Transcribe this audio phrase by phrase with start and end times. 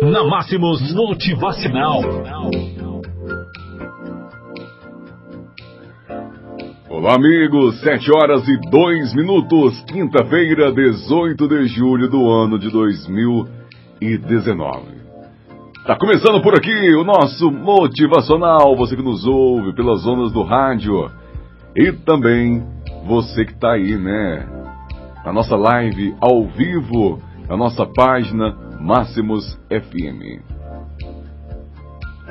[0.00, 2.00] Na Máximos Motivacional.
[6.88, 7.80] Olá, amigos.
[7.80, 9.82] 7 horas e 2 minutos.
[9.88, 14.86] Quinta-feira, 18 de julho do ano de 2019.
[15.84, 18.76] Tá começando por aqui o nosso motivacional.
[18.76, 21.10] Você que nos ouve pelas ondas do rádio
[21.74, 22.64] e também
[23.04, 24.46] você que tá aí, né?
[25.24, 30.40] Na nossa live ao vivo, na nossa página Máximos FM.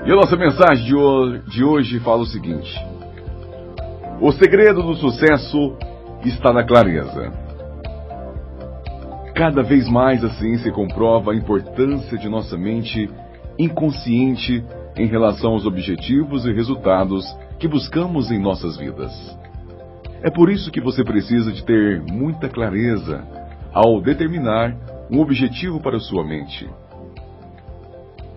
[0.05, 2.73] E a nossa mensagem de de hoje fala o seguinte:
[4.21, 5.76] O segredo do sucesso
[6.23, 7.34] está na clareza.
[9.35, 13.09] Cada vez mais a ciência comprova a importância de nossa mente
[13.59, 14.63] inconsciente
[14.95, 17.26] em relação aos objetivos e resultados
[17.59, 19.12] que buscamos em nossas vidas.
[20.23, 23.21] É por isso que você precisa de ter muita clareza
[23.73, 24.76] ao determinar
[25.09, 26.70] um objetivo para sua mente.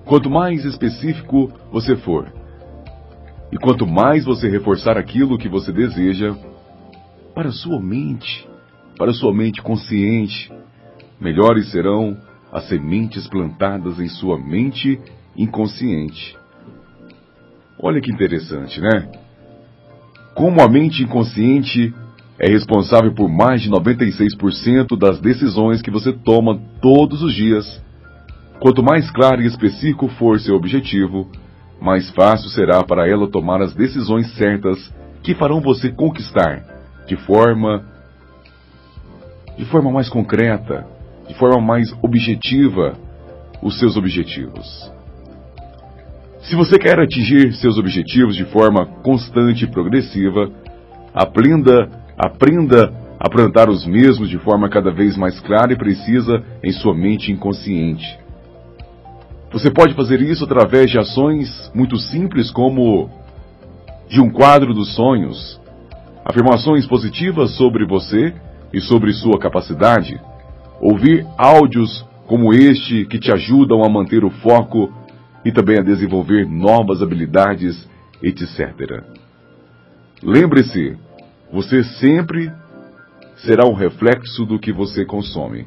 [0.04, 2.32] Quanto mais específico você for,
[3.52, 6.34] e quanto mais você reforçar aquilo que você deseja
[7.34, 8.48] para sua mente,
[8.96, 10.52] para sua mente consciente,
[11.20, 12.16] melhores serão
[12.52, 15.00] as sementes plantadas em sua mente
[15.36, 16.36] inconsciente.
[17.78, 19.10] Olha que interessante, né?
[20.34, 21.94] Como a mente inconsciente
[22.40, 27.84] é responsável por mais de 96% das decisões que você toma todos os dias,
[28.58, 31.30] quanto mais claro e específico for seu objetivo,
[31.80, 36.64] mais fácil será para ela tomar as decisões certas que farão você conquistar
[37.06, 37.84] de forma
[39.58, 40.86] de forma mais concreta,
[41.28, 42.94] de forma mais objetiva
[43.62, 44.90] os seus objetivos.
[46.42, 50.50] Se você quer atingir seus objetivos de forma constante e progressiva,
[51.12, 51.90] aprenda,
[52.20, 56.94] aprenda a plantar os mesmos de forma cada vez mais clara e precisa em sua
[56.94, 58.18] mente inconsciente.
[59.52, 63.10] Você pode fazer isso através de ações muito simples como
[64.08, 65.60] de um quadro dos sonhos,
[66.24, 68.34] afirmações positivas sobre você
[68.72, 70.20] e sobre sua capacidade,
[70.80, 74.92] ouvir áudios como este que te ajudam a manter o foco
[75.44, 77.88] e também a desenvolver novas habilidades,
[78.22, 79.02] etc.
[80.22, 80.96] Lembre-se,
[81.52, 82.52] você sempre
[83.38, 85.66] será um reflexo do que você consome.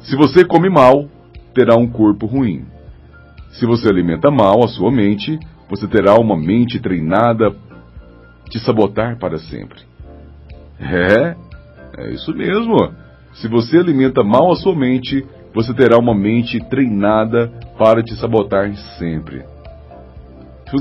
[0.00, 1.08] Se você come mal,
[1.54, 2.64] terá um corpo ruim.
[3.52, 5.38] Se você alimenta mal a sua mente,
[5.68, 7.54] você terá uma mente treinada
[8.50, 9.80] te sabotar para sempre.
[10.78, 11.36] É,
[11.98, 12.76] é isso mesmo.
[13.34, 18.74] Se você alimenta mal a sua mente, você terá uma mente treinada para te sabotar
[18.98, 19.44] sempre.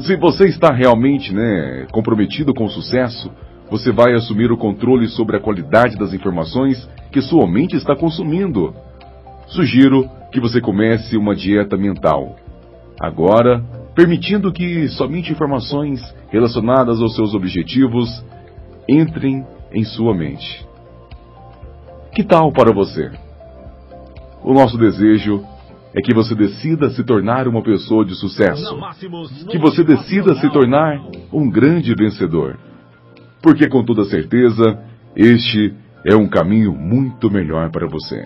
[0.03, 3.31] Se você está realmente né, comprometido com o sucesso,
[3.69, 8.73] você vai assumir o controle sobre a qualidade das informações que sua mente está consumindo.
[9.47, 12.35] Sugiro que você comece uma dieta mental.
[12.99, 13.63] Agora,
[13.95, 18.23] permitindo que somente informações relacionadas aos seus objetivos
[18.87, 20.65] entrem em sua mente.
[22.13, 23.11] Que tal para você?
[24.43, 25.43] O nosso desejo
[25.95, 28.77] é que você decida se tornar uma pessoa de sucesso.
[29.49, 30.99] Que você decida se tornar
[31.31, 32.57] um grande vencedor.
[33.43, 34.79] Porque com toda certeza,
[35.17, 38.23] este é um caminho muito melhor para você.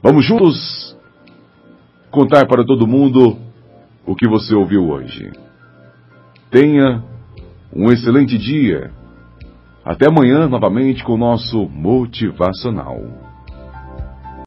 [0.00, 0.96] Vamos juntos
[2.12, 3.36] contar para todo mundo
[4.06, 5.32] o que você ouviu hoje.
[6.48, 7.02] Tenha
[7.74, 8.92] um excelente dia.
[9.84, 13.29] Até amanhã novamente com o nosso motivacional.